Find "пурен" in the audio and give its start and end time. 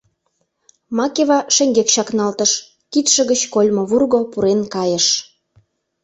4.31-4.61